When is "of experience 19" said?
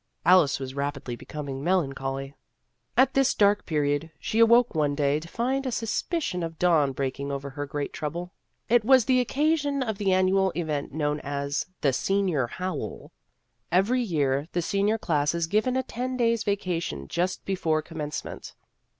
2.37-3.03